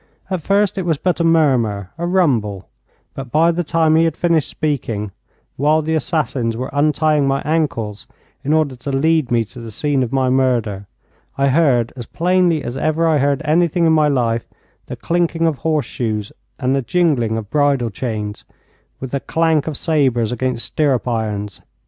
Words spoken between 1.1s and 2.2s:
a murmur, a